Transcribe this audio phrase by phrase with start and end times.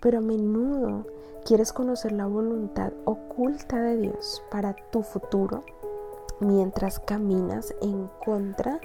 [0.00, 1.06] pero a menudo
[1.44, 5.62] quieres conocer la voluntad oculta de Dios para tu futuro
[6.40, 8.80] mientras caminas en contra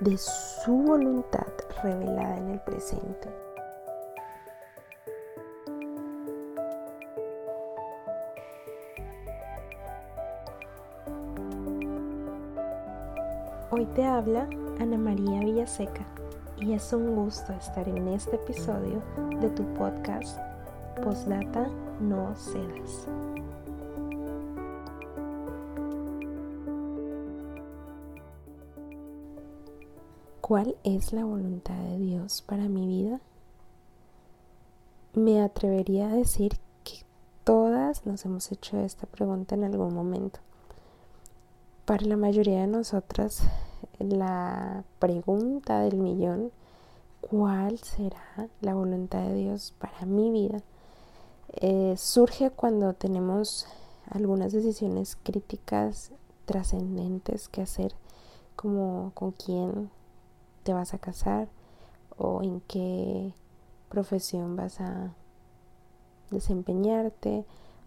[0.00, 1.46] de su voluntad
[1.82, 3.28] revelada en el presente.
[13.70, 14.48] Hoy te habla
[14.78, 16.06] Ana María Villaseca
[16.64, 19.02] y es un gusto estar en este episodio
[19.38, 20.38] de tu podcast
[21.02, 21.68] Postdata
[22.00, 23.06] No Cedas.
[30.40, 33.20] ¿Cuál es la voluntad de Dios para mi vida?
[35.12, 37.00] Me atrevería a decir que
[37.44, 40.40] todas nos hemos hecho esta pregunta en algún momento.
[41.84, 43.42] Para la mayoría de nosotras,
[44.04, 46.50] la pregunta del millón,
[47.20, 50.62] ¿cuál será la voluntad de Dios para mi vida?
[51.54, 53.66] Eh, surge cuando tenemos
[54.10, 56.12] algunas decisiones críticas
[56.44, 57.94] trascendentes que hacer,
[58.56, 59.90] como con quién
[60.62, 61.48] te vas a casar
[62.16, 63.32] o en qué
[63.88, 65.14] profesión vas a
[66.30, 67.44] desempeñarte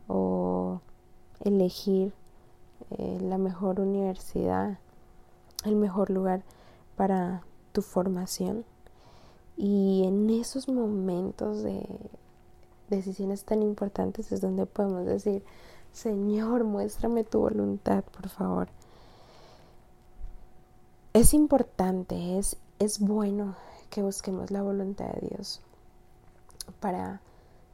[0.07, 0.79] o
[1.41, 2.13] elegir
[2.91, 4.79] eh, la mejor universidad,
[5.63, 6.44] el mejor lugar
[6.95, 8.66] para tu formación.
[9.55, 11.88] Y en esos momentos de
[12.89, 15.44] decisiones tan importantes es donde podemos decir,
[15.94, 18.67] Señor, muéstrame tu voluntad, por favor.
[21.14, 23.55] Es importante, es, es bueno
[23.89, 25.61] que busquemos la voluntad de Dios
[26.80, 27.21] para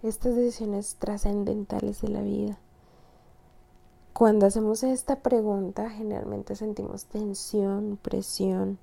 [0.02, 2.58] estas decisiones trascendentales de la vida.
[4.14, 8.78] Cuando hacemos esta pregunta, generalmente sentimos tensión, presión.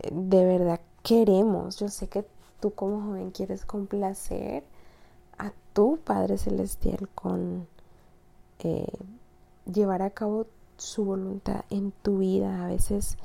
[0.00, 1.78] Eh, de verdad queremos.
[1.78, 2.24] Yo sé que
[2.60, 4.64] tú como joven quieres complacer
[5.38, 7.68] a tu Padre Celestial con
[8.58, 8.92] eh,
[9.72, 12.64] llevar a cabo su voluntad en tu vida.
[12.64, 13.16] A veces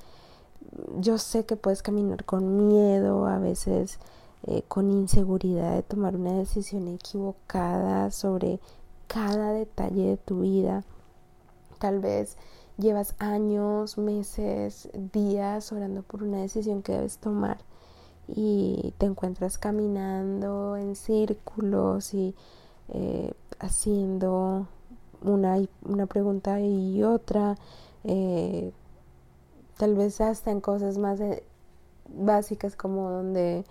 [0.99, 3.97] yo sé que puedes caminar con miedo, a veces
[4.45, 8.59] eh, con inseguridad de tomar una decisión equivocada sobre
[9.07, 10.83] cada detalle de tu vida.
[11.79, 12.37] Tal vez
[12.77, 17.57] llevas años, meses, días orando por una decisión que debes tomar
[18.27, 22.35] y te encuentras caminando en círculos y
[22.89, 24.67] eh, haciendo
[25.21, 27.55] una, una, pregunta y otra,
[28.03, 28.71] eh,
[29.77, 31.19] tal vez hasta en cosas más
[32.09, 33.63] básicas como donde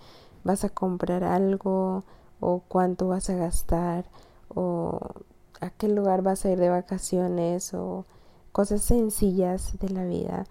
[0.43, 2.03] vas a comprar algo
[2.39, 4.05] o cuánto vas a gastar
[4.53, 4.99] o
[5.63, 8.05] a qué lugar vas a ir de vacaciones o
[8.51, 10.45] cosas sencillas de la vida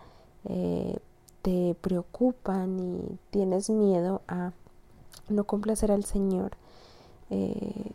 [0.44, 0.98] eh,
[1.42, 4.52] te preocupan y tienes miedo a
[5.28, 6.52] no complacer al Señor.
[7.30, 7.92] Eh,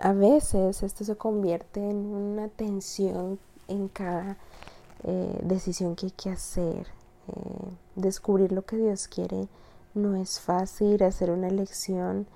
[0.00, 4.36] a veces esto se convierte en una tensión en cada
[5.04, 6.86] eh, decisión que hay que hacer.
[7.94, 9.48] descubrir lo que Dios quiere
[9.94, 12.26] no es fácil, hacer una elección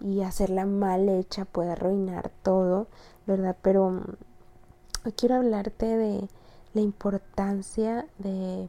[0.00, 2.86] y hacerla mal hecha puede arruinar todo,
[3.26, 3.56] ¿verdad?
[3.62, 4.02] Pero mm,
[5.04, 6.28] hoy quiero hablarte de
[6.74, 8.68] la importancia de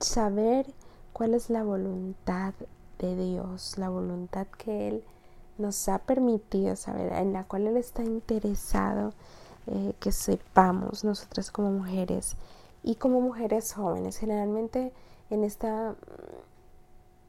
[0.00, 0.66] saber
[1.12, 2.54] cuál es la voluntad
[2.98, 5.04] de Dios, la voluntad que Él
[5.58, 9.12] nos ha permitido saber, en la cual Él está interesado
[9.66, 12.36] eh, que sepamos nosotras como mujeres
[12.82, 14.16] y como mujeres jóvenes.
[14.16, 14.92] Generalmente
[15.30, 15.94] en esta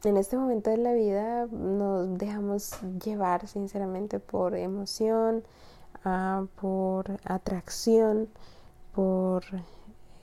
[0.04, 2.72] en este momento de la vida nos dejamos
[3.04, 5.44] llevar sinceramente por emoción,
[6.06, 8.30] ah, por atracción,
[8.94, 9.44] por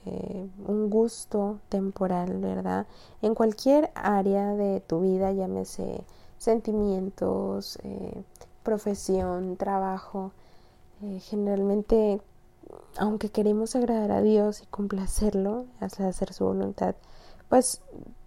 [0.06, 2.86] eh, un gusto temporal, ¿verdad?
[3.22, 6.04] En cualquier área de tu vida, llámese
[6.38, 8.22] sentimientos, eh,
[8.62, 10.32] profesión, trabajo,
[11.02, 12.20] eh, generalmente,
[12.98, 16.94] aunque queremos agradar a Dios y complacerlo, hacer su voluntad,
[17.48, 17.80] pues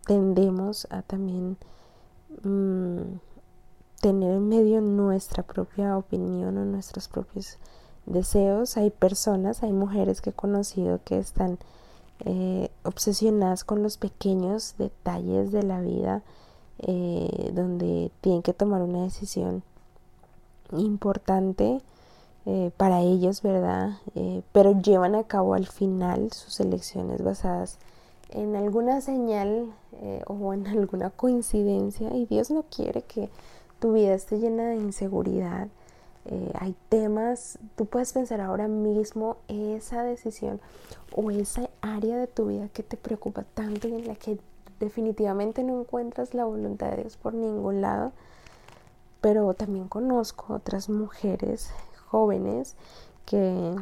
[0.07, 1.57] tendemos a también
[2.43, 3.19] mm,
[4.01, 7.57] tener en medio nuestra propia opinión o nuestros propios
[8.05, 8.77] deseos.
[8.77, 11.59] Hay personas, hay mujeres que he conocido que están
[12.25, 16.23] eh, obsesionadas con los pequeños detalles de la vida,
[16.79, 19.61] eh, donde tienen que tomar una decisión
[20.71, 21.81] importante
[22.45, 23.97] eh, para ellos, ¿verdad?
[24.53, 27.77] pero llevan a cabo al final sus elecciones basadas
[28.29, 33.29] en alguna señal eh, o en alguna coincidencia y Dios no quiere que
[33.79, 35.67] tu vida esté llena de inseguridad.
[36.25, 40.59] Eh, hay temas, tú puedes pensar ahora mismo esa decisión
[41.15, 44.37] o esa área de tu vida que te preocupa tanto y en la que
[44.79, 48.11] definitivamente no encuentras la voluntad de Dios por ningún lado.
[49.21, 51.71] pero también conozco otras mujeres
[52.07, 52.75] jóvenes
[53.25, 53.75] que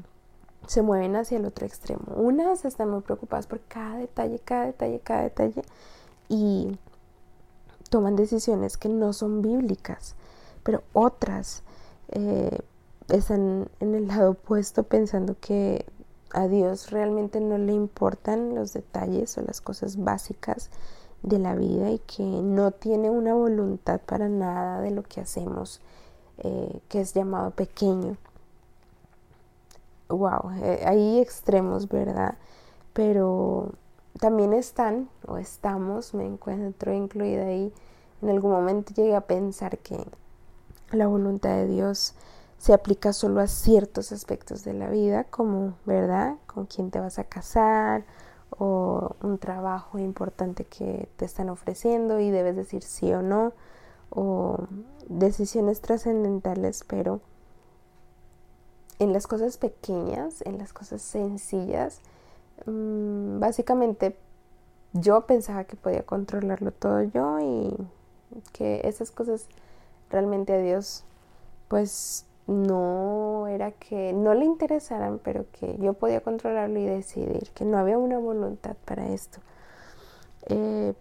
[0.68, 2.14] se mueven hacia el otro extremo.
[2.16, 5.62] Unas están muy preocupadas por cada detalle, cada detalle, cada detalle
[6.30, 6.78] y
[7.90, 10.16] toman decisiones que no son bíblicas,
[10.64, 11.64] pero otras
[12.10, 12.60] eh,
[13.10, 15.86] están en el lado opuesto pensando que
[16.32, 20.70] a Dios realmente no le importan los detalles o las cosas básicas
[21.24, 25.82] de la vida y que no tiene una voluntad para nada de lo que hacemos,
[26.40, 28.18] eh, que es llamado pequeño.
[30.16, 32.36] Wow, eh, hay extremos, ¿verdad?
[32.94, 33.72] Pero
[34.20, 37.74] también están, o estamos, me encuentro incluida ahí,
[38.22, 40.06] en algún momento llegué a pensar que
[40.92, 42.16] la voluntad de Dios
[42.58, 46.36] se aplica solo a ciertos aspectos de la vida, como, ¿verdad?
[46.48, 48.06] Con quién te vas a casar
[48.58, 53.54] o un trabajo importante que te están ofreciendo y debes decir sí o no,
[54.10, 54.68] o
[55.08, 57.20] decisiones trascendentales, pero
[59.00, 62.02] en las cosas pequeñas, en las cosas sencillas,
[62.66, 64.16] mm, básicamente
[64.94, 67.76] yo pensaba que podía controlarlo todo yo y
[68.54, 69.48] que esas cosas
[70.10, 71.04] realmente a Dios
[71.68, 77.66] pues no era que no le interesaran, pero que yo podía controlarlo y decidir, que
[77.66, 79.40] no había una voluntad para esto.
[80.48, 80.94] Eh,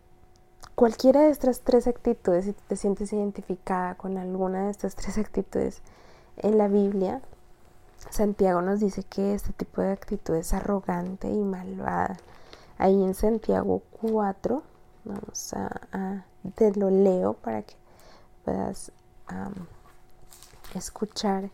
[0.75, 5.83] cualquiera de estas tres actitudes, si te sientes identificada con alguna de estas tres actitudes
[6.39, 7.21] en la Biblia,
[8.11, 12.17] Santiago nos dice que este tipo de actitud es arrogante y malvada.
[12.79, 14.63] Ahí en Santiago 4,
[15.05, 16.25] vamos a,
[16.55, 17.75] te lo leo para que
[18.45, 18.93] puedas
[20.75, 21.51] escuchar.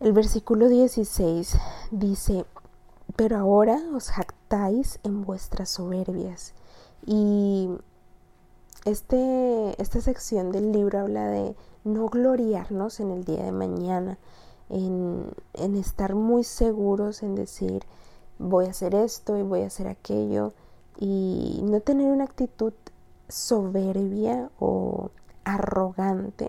[0.00, 1.56] El versículo 16
[1.90, 2.44] dice,
[3.16, 6.52] pero ahora os jactáis en vuestras soberbias.
[7.06, 7.70] Y
[8.84, 14.18] este, esta sección del libro habla de no gloriarnos en el día de mañana,
[14.68, 15.34] en,
[15.76, 17.84] estar muy seguros en decir,
[18.38, 20.52] voy a hacer esto y voy a hacer aquello,
[20.98, 22.72] y no tener una actitud
[23.28, 25.10] soberbia o
[25.44, 26.48] arrogante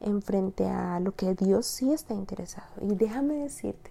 [0.00, 2.68] en frente a lo que Dios sí está interesado.
[2.80, 3.90] Y déjame decirte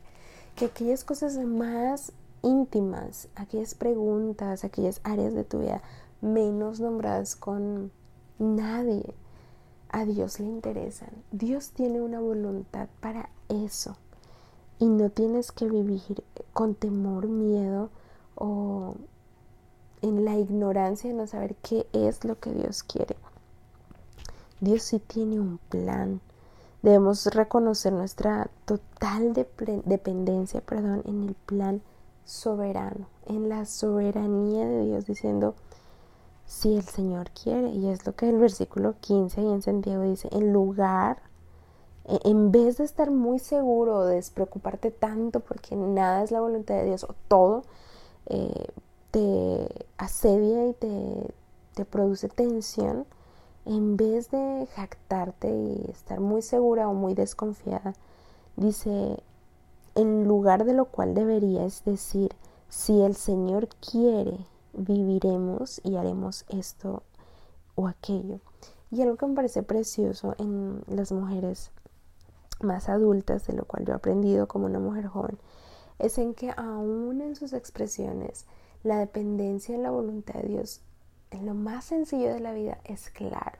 [0.56, 2.12] que aquellas cosas más
[2.42, 5.82] íntimas, aquellas preguntas, aquellas áreas de tu vida
[6.22, 7.92] menos nombradas con
[8.38, 9.16] nadie,
[9.90, 11.10] a Dios le interesan.
[11.32, 13.96] Dios tiene una voluntad para eso.
[14.80, 17.90] Y no tienes que vivir con temor, miedo
[18.36, 18.96] o
[20.02, 23.16] en la ignorancia de no saber qué es lo que Dios quiere.
[24.60, 26.22] Dios sí tiene un plan.
[26.82, 31.82] Debemos reconocer nuestra total dependencia perdón, en el plan
[32.26, 35.56] soberano, en la soberanía de Dios, diciendo,
[36.46, 40.30] si el Señor quiere, y es lo que el versículo 15 ahí en Santiago dice,
[40.32, 41.22] en lugar,
[42.08, 46.86] en vez de estar muy seguro, de despreocuparte tanto porque nada es la voluntad de
[46.86, 47.64] Dios o todo,
[48.28, 48.68] eh,
[49.12, 49.68] te
[49.98, 51.34] asedia y te,
[51.74, 53.06] te produce tensión,
[53.66, 57.96] en vez de jactarte y estar muy segura o muy desconfiada,
[58.56, 59.24] dice,
[59.96, 62.36] en lugar de lo cual deberías decir,
[62.70, 64.38] si el Señor quiere,
[64.74, 67.02] viviremos y haremos esto
[67.74, 68.40] o aquello.
[68.92, 71.72] Y algo que me parece precioso en las mujeres
[72.62, 75.38] más adultas, de lo cual yo he aprendido como una mujer joven,
[76.00, 78.46] es en que aún en sus expresiones,
[78.84, 80.82] la dependencia en la voluntad de Dios
[81.32, 83.60] en lo más sencillo de la vida es claro.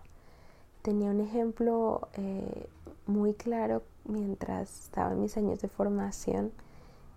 [0.82, 2.68] Tenía un ejemplo eh,
[3.06, 6.52] muy claro mientras estaba en mis años de formación,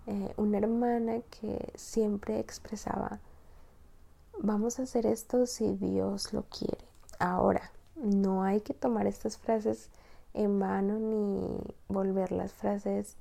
[0.07, 3.21] eh, una hermana que siempre expresaba,
[4.41, 6.85] vamos a hacer esto si Dios lo quiere.
[7.19, 9.91] Ahora, no hay que tomar estas frases
[10.39, 13.17] en vano ni volver las frases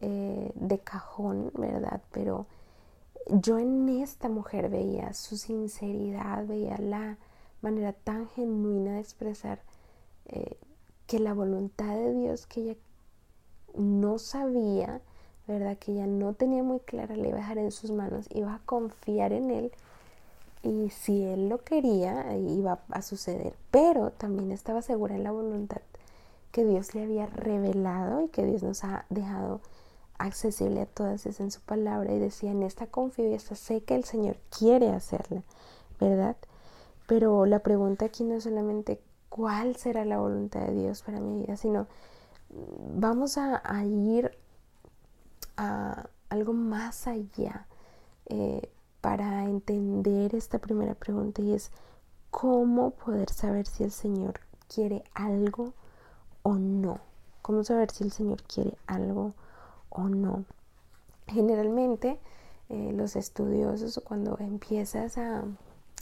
[0.00, 2.00] eh, de cajón, ¿verdad?
[2.12, 2.46] Pero
[3.28, 7.18] yo en esta mujer veía su sinceridad, veía la
[7.60, 9.60] manera tan genuina de expresar
[10.26, 10.56] eh,
[11.06, 12.76] que la voluntad de Dios que ella
[13.76, 15.02] no sabía,
[15.46, 15.76] ¿verdad?
[15.76, 18.60] Que ella no tenía muy clara, le iba a dejar en sus manos, iba a
[18.64, 19.72] confiar en Él
[20.62, 23.54] y si Él lo quería, iba a suceder.
[23.70, 25.82] Pero también estaba segura en la voluntad
[26.52, 29.60] que Dios le había revelado y que Dios nos ha dejado
[30.18, 33.82] accesible a todas es en su palabra y decía, en esta confío y esta sé
[33.82, 35.42] que el Señor quiere hacerla,
[36.00, 36.36] ¿verdad?
[37.06, 41.42] Pero la pregunta aquí no es solamente cuál será la voluntad de Dios para mi
[41.42, 41.82] vida, sino
[42.50, 44.36] mm, vamos a, ir
[45.56, 47.66] a algo más allá
[48.26, 51.70] eh, para entender esta primera pregunta y es
[52.30, 55.74] cómo poder saber si el Señor quiere algo
[56.46, 57.00] o no.
[57.42, 59.34] ¿Cómo saber si el Señor quiere algo
[59.90, 60.44] o no?
[61.26, 62.20] Generalmente
[62.68, 65.42] eh, los estudiosos cuando empiezas a,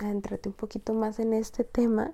[0.00, 2.12] a, entrarte un poquito más en este tema,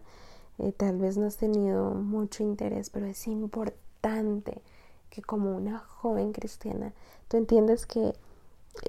[0.59, 4.63] eh, tal vez no has tenido mucho interés, pero es importante
[5.11, 6.93] que como una joven cristiana
[7.27, 8.15] tú entiendas que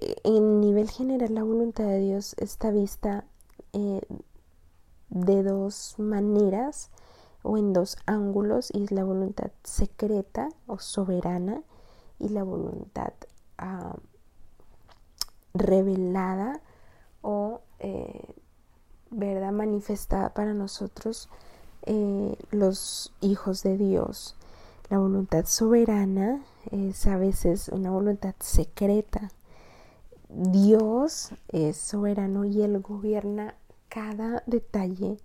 [0.01, 3.25] eh, en nivel general la voluntad de Dios está vista
[5.09, 6.91] de dos maneras
[7.43, 11.61] o en dos ángulos y es la voluntad secreta o soberana
[12.19, 13.13] y la voluntad
[13.57, 13.95] ah,
[15.53, 16.61] revelada
[17.21, 18.35] o eh,
[19.09, 21.29] verdad manifestada para nosotros
[21.83, 24.35] eh, los hijos de Dios.
[24.89, 29.31] La voluntad soberana es a veces una voluntad secreta.
[30.29, 33.55] Dios es soberano y Él gobierna
[33.89, 35.17] cada detalle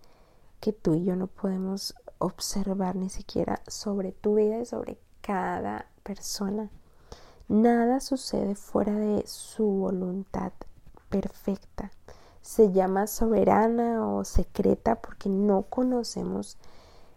[0.60, 5.86] que tú y yo no podemos observar ni siquiera sobre tu vida y sobre cada
[6.02, 6.70] persona.
[7.48, 10.52] Nada sucede fuera de su voluntad
[11.08, 11.90] perfecta.
[12.42, 16.56] Se llama soberana o secreta porque no conocemos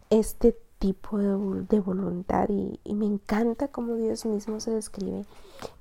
[0.10, 5.26] este tipo de, voluntad y, y, me encanta cómo Dios mismo se describe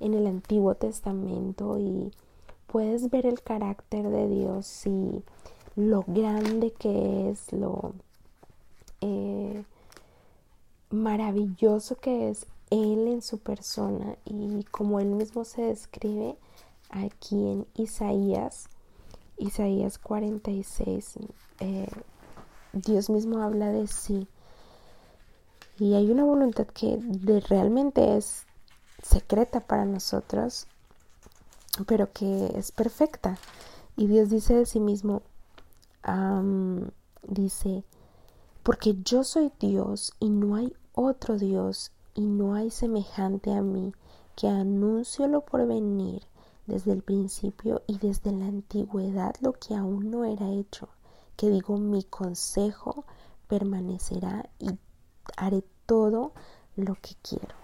[0.00, 2.12] en el Antiguo Testamento y
[2.66, 5.22] puedes ver el carácter de Dios y
[5.76, 7.92] lo grande que es, lo
[9.00, 9.64] eh,
[10.90, 16.36] maravilloso que es Él en su persona y como Él mismo se describe
[16.90, 18.68] aquí en Isaías,
[19.36, 21.18] Isaías 46,
[21.60, 21.86] eh,
[22.72, 24.28] Dios mismo habla de sí.
[25.78, 26.98] Y hay una voluntad que
[27.48, 28.46] realmente es
[29.02, 30.66] secreta para nosotros,
[31.86, 33.38] pero que es perfecta.
[33.96, 35.22] Y Dios dice de sí mismo,
[37.22, 37.84] dice,
[38.68, 43.94] porque yo soy Dios y no hay otro Dios y no hay semejante a mí
[44.36, 46.24] que anuncio lo por venir
[46.66, 50.90] desde el principio y desde la antigüedad lo que aún no era hecho,
[51.34, 53.06] que digo mi consejo
[53.46, 54.68] permanecerá y
[55.38, 56.32] haré todo
[56.76, 57.54] lo que quiero.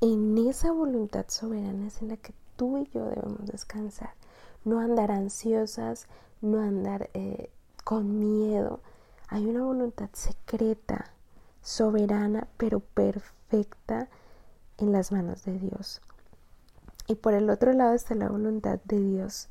[0.00, 4.14] En esa voluntad soberana es en la que tú y yo debemos descansar,
[4.64, 6.08] no andar ansiosas,
[6.40, 7.50] no andar eh,
[7.84, 8.80] con miedo.
[9.32, 11.06] Hay una voluntad secreta,
[11.62, 14.10] soberana, pero perfecta
[14.76, 16.02] en las manos de Dios.
[17.06, 19.48] Y por el otro lado está la voluntad de Dios.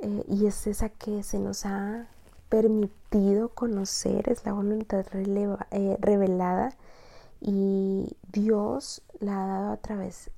[0.00, 2.06] Eh, y es esa que se nos ha
[2.50, 6.76] permitido conocer, es la voluntad eh, revelada
[7.40, 10.30] y Dios la ha dado a través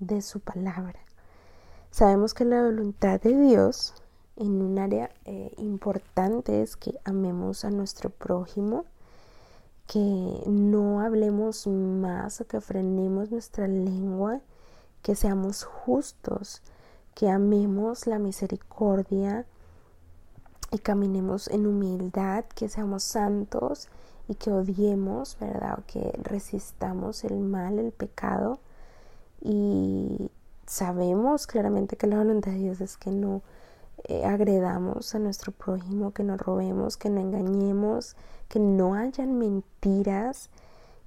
[0.00, 0.98] de su palabra.
[1.92, 3.94] Sabemos que la voluntad de Dios
[4.38, 8.84] en un área eh, importante es que amemos a nuestro prójimo,
[9.86, 14.40] que no hablemos más o que frenemos nuestra lengua,
[15.02, 16.62] que seamos justos,
[17.14, 19.44] que amemos la misericordia
[20.70, 23.88] y caminemos en humildad, que seamos santos
[24.28, 25.78] y que odiemos, ¿verdad?
[25.78, 28.60] O que resistamos el mal, el pecado.
[29.40, 30.30] Y
[30.66, 33.42] sabemos claramente que la voluntad de Dios es que no
[34.04, 38.16] eh, agredamos a nuestro prójimo, que no robemos, que no engañemos,
[38.48, 40.50] que no hayan mentiras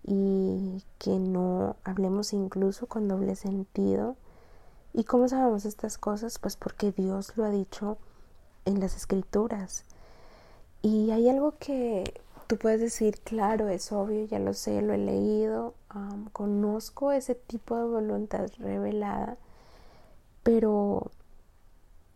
[0.04, 4.16] y que no hablemos incluso con doble sentido.
[4.94, 6.38] ¿Y cómo sabemos estas cosas?
[6.40, 7.98] Pues porque Dios lo ha dicho
[8.66, 9.86] en las escrituras.
[10.82, 14.98] Y hay algo que tú puedes decir, claro, es obvio, ya lo sé, lo he
[14.98, 15.74] leído,
[16.34, 19.38] conozco ese tipo de voluntad revelada,
[20.44, 21.12] pero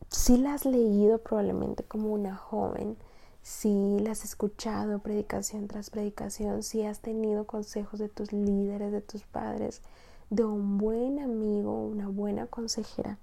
[0.10, 2.98] si la has leído probablemente como una joven,
[3.42, 9.02] si la has escuchado predicación tras predicación, si has tenido consejos de tus líderes, de
[9.02, 9.82] tus padres,
[10.30, 13.18] de un buen amigo, una buena consejera,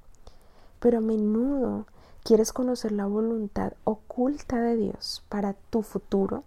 [0.78, 1.86] pero a menudo
[2.22, 6.44] quieres conocer la voluntad oculta de Dios para tu futuro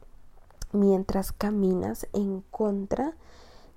[0.71, 3.13] mientras caminas en contra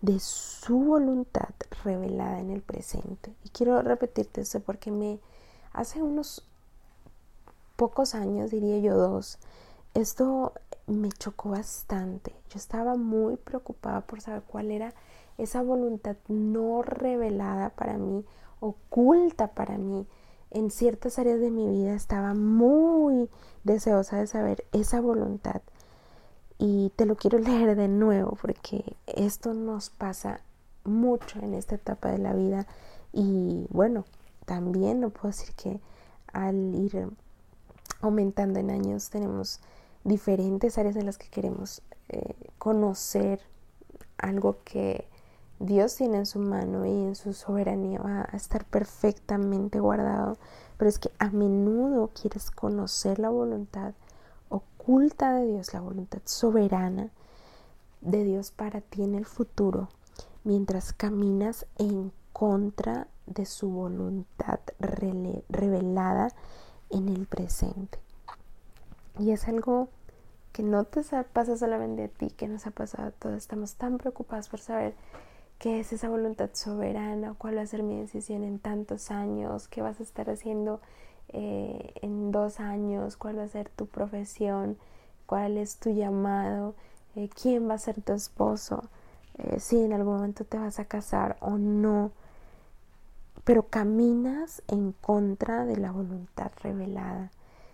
[0.00, 1.50] de su voluntad
[1.84, 3.34] revelada en el presente.
[3.44, 5.18] Y quiero repetirte eso porque me
[5.78, 6.44] hace unos
[7.76, 9.38] pocos años, diría yo dos,
[9.94, 10.52] esto
[10.88, 12.34] me chocó bastante.
[12.50, 14.92] Yo estaba muy preocupada por saber cuál era
[15.38, 18.24] esa voluntad no revelada para mí,
[18.58, 20.06] oculta para mí.
[20.50, 23.30] En ciertas áreas de mi vida estaba muy
[23.62, 25.62] deseosa de saber esa voluntad.
[26.58, 30.40] Y te lo quiero leer de nuevo porque esto nos pasa
[30.82, 32.66] mucho en esta etapa de la vida.
[33.12, 34.04] Y bueno,
[34.48, 35.78] también no puedo decir que
[36.32, 37.06] al ir
[38.00, 39.60] aumentando en años, tenemos
[40.04, 43.42] diferentes áreas en las que queremos eh, conocer
[44.16, 45.06] algo que
[45.58, 50.38] Dios tiene en su mano y en su soberanía va a estar perfectamente guardado,
[50.78, 53.92] pero es que a menudo quieres conocer la voluntad
[54.48, 57.10] oculta de Dios, la voluntad soberana
[58.00, 59.90] de Dios para ti en el futuro,
[60.42, 66.32] mientras caminas en contra de su voluntad revelada
[66.90, 67.98] en el presente.
[69.18, 69.88] Y es algo
[70.52, 73.36] que no te pasa solamente a ti, que nos ha pasado a todos.
[73.36, 74.94] Estamos tan preocupados por saber
[75.58, 79.82] qué es esa voluntad soberana, cuál va a ser mi decisión en tantos años, qué
[79.82, 80.80] vas a estar haciendo
[81.28, 84.78] eh, en dos años, cuál va a ser tu profesión,
[85.26, 86.74] cuál es tu llamado,
[87.16, 88.84] eh, quién va a ser tu esposo,
[89.36, 92.12] eh, si en algún momento te vas a casar o no,
[93.48, 97.30] pero caminas en contra de la voluntad revelada,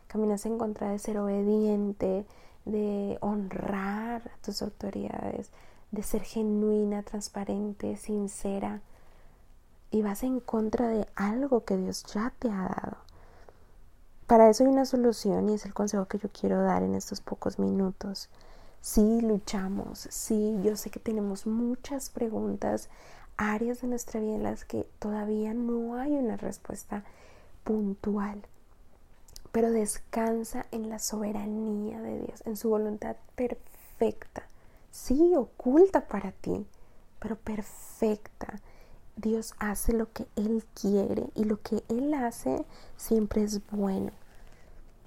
[0.06, 2.24] caminas en contra de ser obediente,
[2.64, 5.50] de honrar a tus autoridades,
[5.90, 8.82] de ser genuina, transparente, sincera,
[9.90, 12.96] y vas en contra de algo que Dios ya te ha dado.
[14.28, 17.20] Para eso hay una solución y es el consejo que yo quiero dar en estos
[17.20, 18.28] pocos minutos.
[18.80, 22.90] Sí, luchamos, sí, yo sé que tenemos muchas preguntas,
[23.36, 27.04] áreas de nuestra vida en las que todavía no hay una respuesta
[27.64, 28.42] puntual,
[29.52, 34.48] pero descansa en la soberanía de Dios, en su voluntad perfecta,
[34.90, 36.66] sí, oculta para ti,
[37.18, 38.60] pero perfecta.
[39.16, 42.64] Dios hace lo que Él quiere y lo que Él hace
[42.96, 44.10] siempre es bueno.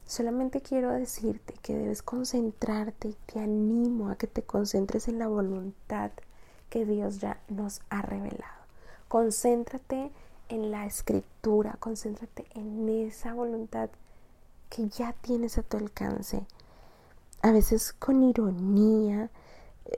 [0.05, 5.27] Solamente quiero decirte que debes concentrarte y te animo a que te concentres en la
[5.27, 6.11] voluntad
[6.69, 8.57] que Dios ya nos ha revelado.
[9.07, 10.11] Concéntrate
[10.49, 13.89] en la escritura, concéntrate en esa voluntad
[14.69, 16.45] que ya tienes a tu alcance.
[17.41, 19.29] A veces con ironía,
[19.85, 19.97] eh,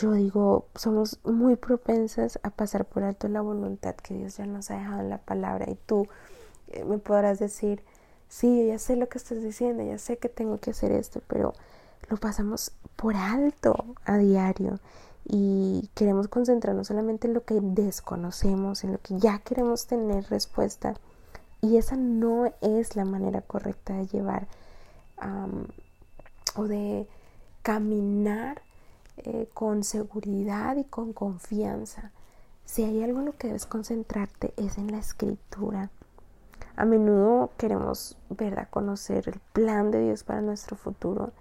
[0.00, 4.70] yo digo, somos muy propensas a pasar por alto la voluntad que Dios ya nos
[4.70, 6.08] ha dejado en la palabra y tú
[6.68, 7.82] eh, me podrás decir,
[8.28, 11.52] sí, ya sé lo que estás diciendo, ya sé que tengo que hacer esto, pero
[12.08, 14.80] lo pasamos por alto a diario
[15.28, 20.94] y queremos concentrarnos solamente en lo que desconocemos, en lo que ya queremos tener respuesta.
[21.60, 24.48] Y esa no es la manera correcta de llevar
[26.56, 27.06] o de
[27.62, 28.62] caminar
[29.18, 32.12] eh, con seguridad y con confianza.
[32.64, 35.90] Si hay algo en lo que debes concentrarte es en la escritura,
[36.76, 41.32] a menudo queremos, ¿verdad?, conocer el plan de Dios para nuestro futuro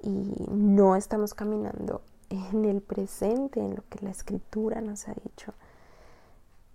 [0.00, 5.54] y no estamos caminando en el presente, en lo que la escritura nos ha dicho.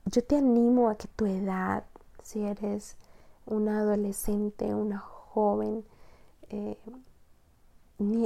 [0.05, 1.85] Yo te animo a que tu edad,
[2.21, 2.97] si eres
[3.45, 5.85] una adolescente, una joven,
[6.49, 6.77] eh,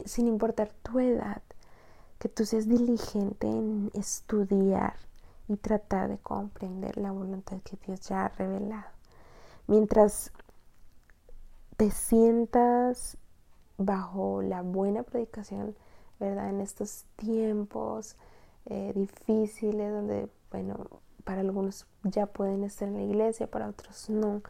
[0.05, 1.41] sin importar tu edad,
[2.19, 4.95] que tú seas diligente en estudiar
[5.47, 8.97] y tratar de comprender la voluntad que Dios ya ha revelado
[9.67, 10.31] mientras
[11.75, 13.17] te sientas
[13.77, 15.75] bajo la buena predicación,
[16.19, 16.49] ¿verdad?
[16.49, 18.15] En estos tiempos
[18.65, 20.87] eh, difíciles donde, bueno,
[21.23, 24.41] para algunos ya pueden estar en la iglesia, para otros no,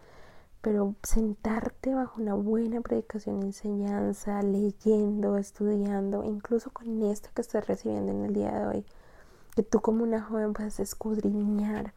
[0.62, 8.12] pero sentarte bajo una buena predicación, enseñanza, leyendo, estudiando, incluso con esto que estás recibiendo
[8.12, 8.86] en el día de hoy,
[9.56, 11.94] que tú como una joven puedas escudriñar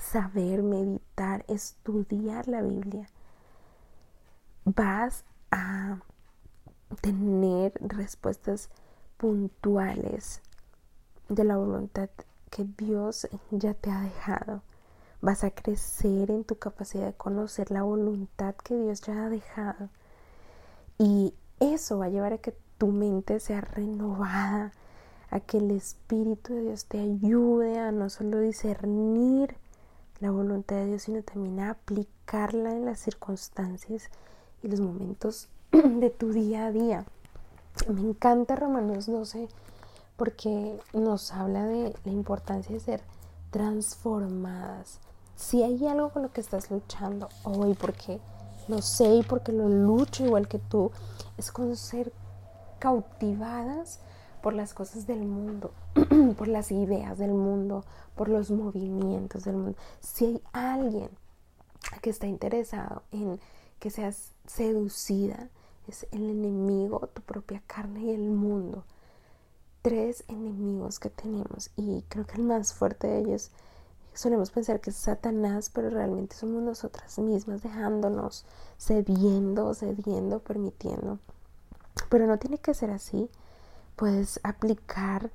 [0.00, 3.06] saber, meditar, estudiar la Biblia,
[4.64, 5.98] vas a
[7.00, 8.70] tener respuestas
[9.16, 10.42] puntuales
[11.28, 12.08] de la voluntad
[12.50, 14.62] que Dios ya te ha dejado.
[15.20, 19.88] Vas a crecer en tu capacidad de conocer la voluntad que Dios ya ha dejado.
[20.98, 24.72] Y eso va a llevar a que tu mente sea renovada,
[25.30, 29.56] a que el Espíritu de Dios te ayude a no solo discernir
[30.20, 34.10] la voluntad de Dios, sino también a aplicarla en las circunstancias
[34.62, 37.06] y los momentos de tu día a día.
[37.88, 39.48] Me encanta Romanos 12
[40.16, 43.02] porque nos habla de la importancia de ser
[43.50, 45.00] transformadas.
[45.36, 48.20] Si hay algo con lo que estás luchando hoy, porque
[48.68, 50.92] lo sé y porque lo lucho igual que tú,
[51.36, 52.12] es con ser
[52.78, 54.00] cautivadas
[54.40, 55.72] por las cosas del mundo,
[56.38, 57.84] por las ideas del mundo,
[58.14, 59.78] por los movimientos del mundo.
[60.00, 61.10] Si hay alguien
[62.00, 63.40] que está interesado en
[63.78, 65.48] que seas seducida,
[65.88, 68.84] es el enemigo, tu propia carne y el mundo.
[69.82, 73.50] Tres enemigos que tenemos y creo que el más fuerte de ellos
[74.14, 78.46] solemos pensar que es Satanás, pero realmente somos nosotras mismas dejándonos,
[78.78, 81.18] cediendo, cediendo, permitiendo.
[82.08, 83.28] Pero no tiene que ser así
[83.96, 85.30] puedes aplicar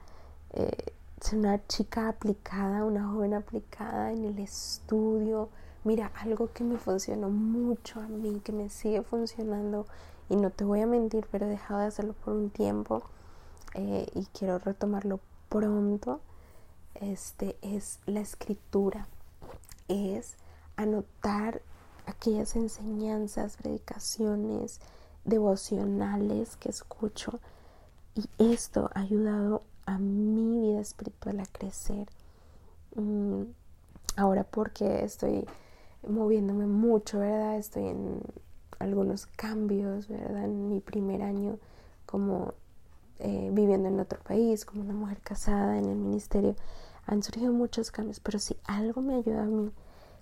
[0.54, 5.50] eh, ser una chica aplicada, una joven aplicada en el estudio.
[5.84, 9.86] Mira, algo que me funcionó mucho a mí, que me sigue funcionando,
[10.30, 13.04] y no te voy a mentir, pero he dejado de hacerlo por un tiempo
[13.74, 16.22] eh, y quiero retomarlo pronto,
[16.96, 19.08] este, es la escritura,
[19.88, 20.38] es
[20.76, 21.62] anotar
[22.06, 24.80] aquellas enseñanzas, predicaciones,
[25.26, 27.39] devocionales que escucho
[28.15, 32.08] y esto ha ayudado a mi vida espiritual a crecer.
[32.96, 33.44] Mm,
[34.15, 35.46] ahora porque estoy
[36.08, 37.58] moviéndome mucho, ¿verdad?
[37.58, 38.22] Estoy en
[38.80, 40.46] algunos cambios, ¿verdad?
[40.46, 41.58] En mi primer año
[42.06, 42.54] como
[43.20, 46.56] eh, viviendo en otro país, como una mujer casada en el ministerio,
[47.06, 49.72] han surgido muchos cambios, pero si algo me ayuda a mí,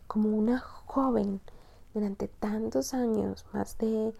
[0.08, 1.42] como una joven,
[1.94, 4.14] durante tantos años, más de,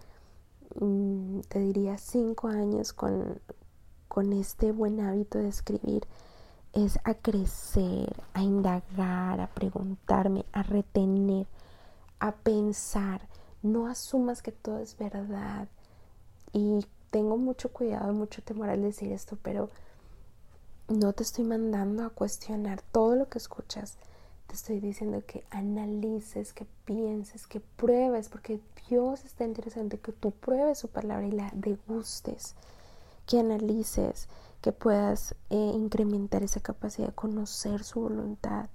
[0.80, 3.40] mm, te diría, cinco años con,
[4.08, 6.08] con este buen hábito de escribir,
[6.74, 11.48] es a crecer, a indagar, a preguntarme, a retener,
[12.20, 13.28] a pensar.
[13.64, 15.68] No asumas que todo es verdad
[16.54, 19.70] y tengo mucho cuidado, mucho temor al decir esto, pero
[20.88, 23.98] no te estoy mandando a cuestionar todo lo que escuchas.
[24.48, 30.12] Te estoy diciendo que analices, que pienses, que pruebes, porque Dios está interesado en que
[30.14, 32.56] tú pruebes su palabra y la degustes,
[33.26, 34.30] que analices,
[34.62, 38.70] que puedas eh, incrementar esa capacidad de conocer su voluntad.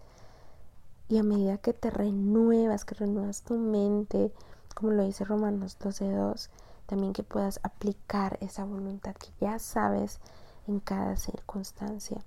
[1.09, 4.33] Y a medida que te renuevas, que renuevas tu mente,
[4.74, 6.48] como lo dice Romanos 12.2,
[6.87, 10.20] también que puedas aplicar esa voluntad que ya sabes
[10.66, 12.22] en cada circunstancia.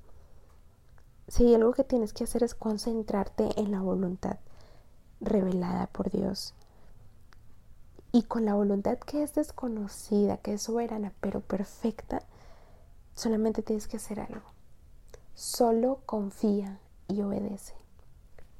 [1.27, 4.37] Si algo que tienes que hacer es concentrarte en la voluntad
[5.19, 6.53] revelada por Dios.
[8.11, 12.21] Y con la voluntad que es desconocida, que es soberana, pero perfecta,
[13.13, 14.45] solamente tienes que hacer algo.
[15.33, 17.73] Solo confía y obedece.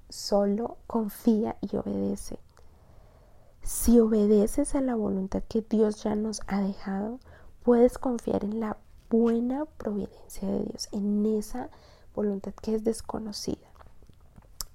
[0.10, 2.38] Solo confía y obedece.
[3.66, 7.20] Si obedeces a la voluntad que Dios ya nos ha dejado,
[7.64, 8.78] puedes confiar en la
[9.10, 11.72] buena providencia de Dios, en esa
[12.14, 13.66] voluntad que es desconocida.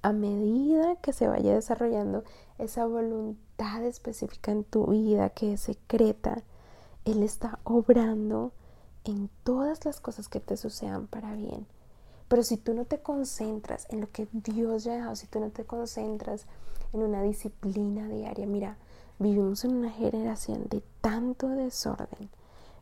[0.03, 2.25] A medida que se vaya desarrollando
[2.59, 6.43] esa voluntad específica en tu vida que es secreta,
[7.05, 8.51] Él está obrando
[9.05, 11.65] en todas las cosas que te sucedan para bien.
[12.27, 15.39] Pero si tú no te concentras en lo que Dios ya ha dejado, si tú
[15.39, 16.47] no te concentras
[16.93, 18.47] en una disciplina diaria.
[18.47, 18.77] Mira,
[19.19, 22.31] vivimos en una generación de tanto desorden,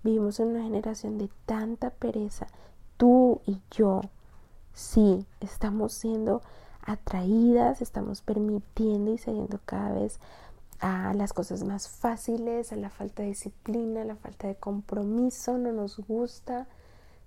[0.03, 2.47] vivimos en una generación de tanta pereza.
[2.97, 4.01] Tú y yo,
[4.73, 6.43] sí, estamos siendo
[6.83, 10.19] atraídas, estamos permitiendo y cediendo cada vez
[10.81, 15.59] a las cosas más fáciles, a la falta de disciplina, a la falta de compromiso,
[15.59, 16.67] no nos gusta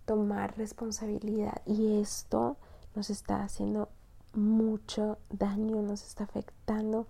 [0.05, 2.57] tomar responsabilidad y esto
[2.95, 3.89] nos está haciendo
[4.33, 7.07] mucho daño, nos está afectando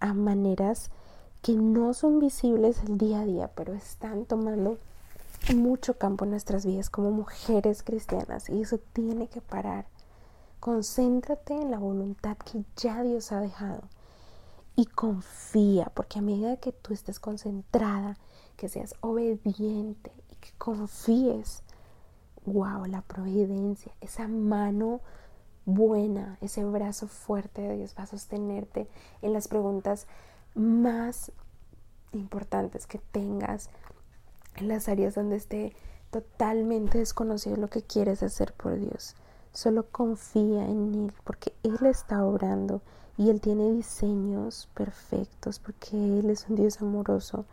[0.00, 0.90] a maneras
[1.42, 4.78] que no son visibles el día a día, pero están tomando
[5.54, 9.86] mucho campo en nuestras vidas como mujeres cristianas y eso tiene que parar.
[10.60, 13.82] Concéntrate en la voluntad que ya Dios ha dejado
[14.76, 18.18] y confía, porque a medida que tú estés concentrada,
[18.56, 21.62] que seas obediente y que confíes,
[22.44, 25.00] wow, la providencia, esa mano
[25.64, 28.88] buena, ese brazo fuerte de Dios va a sostenerte
[29.22, 30.06] en las preguntas
[30.54, 31.32] más
[32.12, 33.70] importantes que tengas,
[34.56, 35.74] en las áreas donde esté
[36.10, 39.14] totalmente desconocido lo que quieres hacer por Dios.
[39.52, 42.82] Solo confía en Él porque Él está obrando
[43.16, 47.44] y Él tiene diseños perfectos porque Él es un Dios amoroso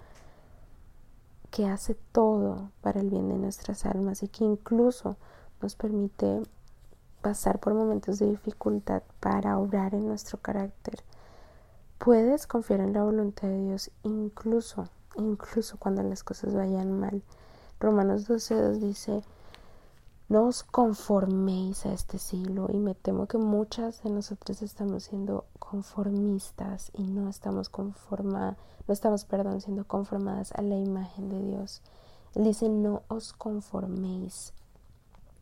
[1.52, 5.18] que hace todo para el bien de nuestras almas y que incluso
[5.62, 6.44] nos permite
[7.22, 11.04] pasar por momentos de dificultad para obrar en nuestro carácter.
[11.98, 17.24] Puedes confiar en la voluntad de Dios incluso, incluso cuando las cosas vayan mal.
[17.80, 19.24] Romanos 12.2 dice,
[20.30, 25.46] no os conforméis a este siglo y me temo que muchas de nosotros estamos siendo
[25.58, 29.26] conformistas y no estamos conformadas, no estamos,
[29.64, 31.82] siendo conformadas a la imagen de Dios.
[32.36, 34.54] Él dice, no os conforméis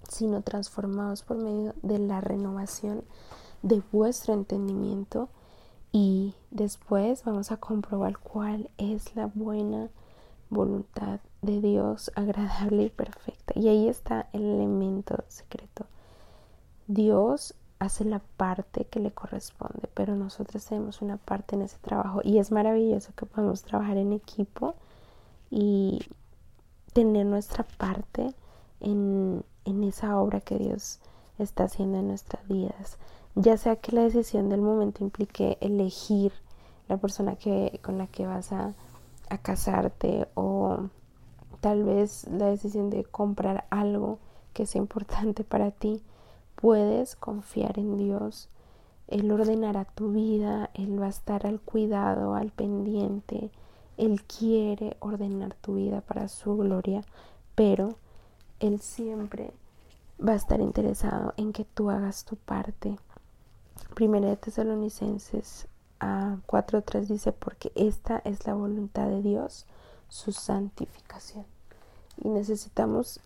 [0.09, 3.03] sino transformados por medio de la renovación
[3.61, 5.29] de vuestro entendimiento
[5.91, 9.89] y después vamos a comprobar cuál es la buena
[10.49, 13.53] voluntad de Dios agradable y perfecta.
[13.57, 15.85] Y ahí está el elemento secreto.
[16.87, 22.21] Dios hace la parte que le corresponde, pero nosotros tenemos una parte en ese trabajo
[22.23, 24.75] y es maravilloso que podamos trabajar en equipo
[25.49, 25.99] y
[26.93, 28.33] tener nuestra parte
[28.79, 30.99] en, en esa obra que Dios
[31.39, 32.97] está haciendo en nuestras vidas.
[33.35, 36.31] Ya sea que la decisión del momento implique elegir
[36.87, 37.37] la persona
[37.81, 38.73] con la que vas a,
[39.29, 40.89] a casarte o
[41.59, 44.19] tal vez la decisión de comprar algo
[44.53, 46.01] que sea importante para ti,
[46.55, 48.49] puedes confiar en Dios.
[49.07, 53.51] Él ordenará tu vida, Él va a estar al cuidado, al pendiente.
[53.97, 57.01] Él quiere ordenar tu vida para su gloria,
[57.53, 57.95] pero
[58.65, 59.53] Él siempre
[60.19, 62.97] va a estar interesado en que tú hagas tu parte.
[63.93, 65.67] Primera de Tesalonicenses
[65.99, 69.67] a 4.3 dice, porque esta es la voluntad de Dios,
[70.09, 71.45] su santificación.
[72.23, 73.19] Y necesitamos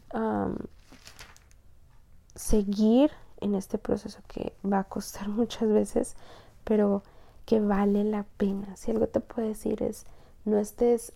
[2.35, 6.15] seguir en este proceso que va a costar muchas veces,
[6.65, 7.01] pero
[7.45, 8.75] que vale la pena.
[8.75, 10.05] Si algo te puedo decir es,
[10.43, 11.13] no estés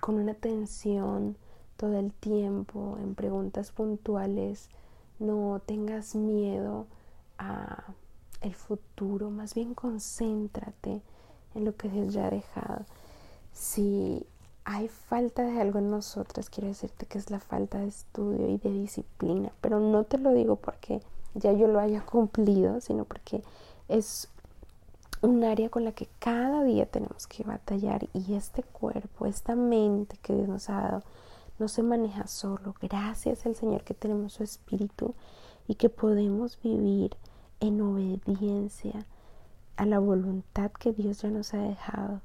[0.00, 1.36] con una tensión
[1.82, 4.68] todo el tiempo en preguntas puntuales,
[5.18, 6.86] no tengas miedo
[7.38, 7.82] a
[8.40, 11.02] el futuro, más bien concéntrate
[11.56, 12.84] en lo que Dios ya ha dejado.
[13.52, 14.24] Si
[14.64, 18.58] hay falta de algo en nosotras, quiero decirte que es la falta de estudio y
[18.58, 21.02] de disciplina, pero no te lo digo porque
[21.34, 23.42] ya yo lo haya cumplido, sino porque
[23.88, 24.28] es
[25.20, 30.16] un área con la que cada día tenemos que batallar y este cuerpo, esta mente
[30.22, 31.02] que Dios nos ha dado,
[31.62, 32.74] no se maneja solo.
[32.80, 35.14] Gracias al Señor que tenemos su espíritu
[35.68, 37.16] y que podemos vivir
[37.60, 39.06] en obediencia
[39.76, 42.20] a la voluntad que Dios ya nos ha dejado.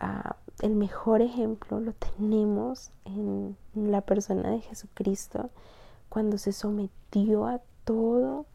[0.00, 5.50] Ah, el mejor ejemplo lo tenemos en la persona de Jesucristo
[6.08, 8.46] cuando se sometió a todo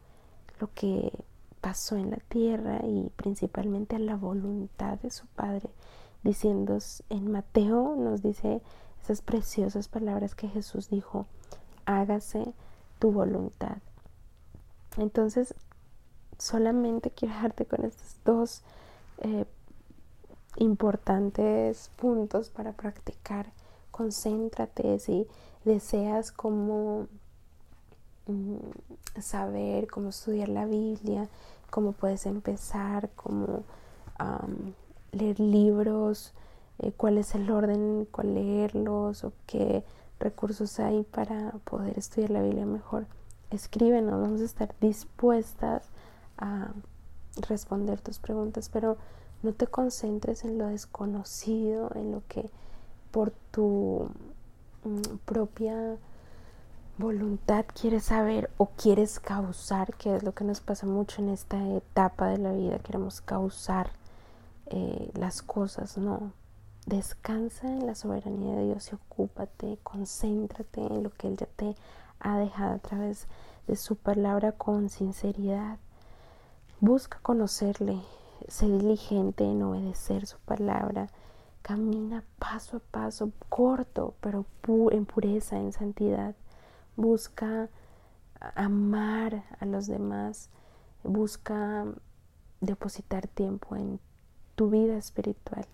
[0.58, 1.12] lo que
[1.60, 5.70] pasó en la tierra y principalmente a la voluntad de su Padre,
[6.24, 6.78] diciendo
[7.10, 8.60] en Mateo nos dice
[9.20, 11.26] preciosas palabras que Jesús dijo,
[11.86, 12.54] hágase
[13.00, 13.78] tu voluntad.
[14.96, 15.54] Entonces,
[16.38, 18.62] solamente quiero dejarte con estos dos
[19.18, 19.44] eh,
[20.56, 23.52] importantes puntos para practicar.
[23.90, 25.26] Concéntrate si
[25.64, 27.08] deseas como
[28.26, 31.28] mm, saber cómo estudiar la Biblia,
[31.70, 33.64] cómo puedes empezar, cómo
[35.12, 36.32] leer libros,
[36.80, 39.84] eh, cuál es el orden, cuál leerlos o qué
[40.18, 43.06] recursos hay para poder estudiar la Biblia mejor.
[43.50, 45.88] Escríbenos, vamos a estar dispuestas
[46.38, 46.72] a
[47.48, 48.96] responder tus preguntas, pero
[49.42, 52.50] no te concentres en lo desconocido, en lo que
[53.10, 54.08] por tu
[54.84, 55.96] mm, propia
[56.98, 61.58] voluntad quieres saber o quieres causar, que es lo que nos pasa mucho en esta
[61.74, 63.90] etapa de la vida, queremos causar
[64.66, 66.32] eh, las cosas, no.
[66.90, 71.76] Descansa en la soberanía de Dios y ocúpate, concéntrate en lo que Él ya te
[72.18, 73.28] ha dejado a través
[73.68, 75.78] de su palabra con sinceridad.
[76.80, 78.02] Busca conocerle,
[78.48, 81.06] sé diligente en obedecer su palabra.
[81.62, 84.44] Camina paso a paso, corto, pero
[84.90, 86.34] en pureza, en santidad.
[86.96, 87.68] Busca
[88.56, 90.50] amar a los demás.
[91.04, 91.86] Busca
[92.60, 94.00] depositar tiempo en
[94.56, 95.64] tu vida espiritual.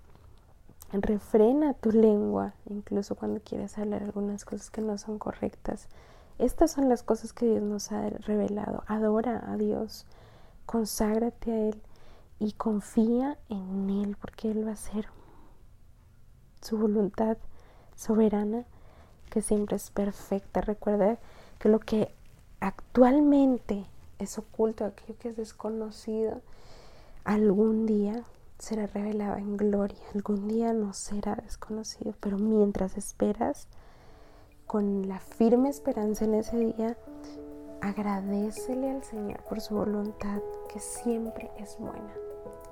[0.92, 5.88] Refrena tu lengua, incluso cuando quieres hablar algunas cosas que no son correctas.
[6.38, 8.84] Estas son las cosas que Dios nos ha revelado.
[8.86, 10.06] Adora a Dios,
[10.64, 11.82] conságrate a Él
[12.38, 15.08] y confía en Él porque Él va a hacer
[16.60, 17.36] su voluntad
[17.96, 18.64] soberana
[19.30, 20.60] que siempre es perfecta.
[20.60, 21.18] Recuerda
[21.58, 22.14] que lo que
[22.60, 23.86] actualmente
[24.18, 26.40] es oculto, aquello que es desconocido,
[27.24, 28.24] algún día
[28.58, 33.68] será revelado en gloria, algún día no será desconocido, pero mientras esperas,
[34.66, 36.96] con la firme esperanza en ese día,
[37.80, 40.40] agradecele al Señor por su voluntad
[40.72, 42.12] que siempre es buena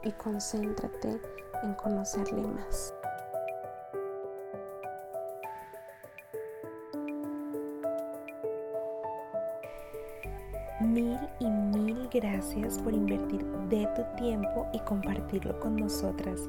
[0.02, 1.20] y concéntrate
[1.62, 2.94] en conocerle más.
[12.24, 16.48] Gracias por invertir de tu tiempo y compartirlo con nosotras.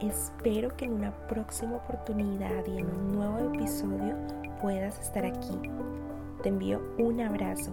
[0.00, 4.16] Espero que en una próxima oportunidad y en un nuevo episodio
[4.62, 5.58] puedas estar aquí.
[6.42, 7.72] Te envío un abrazo.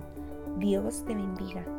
[0.58, 1.77] Dios te bendiga.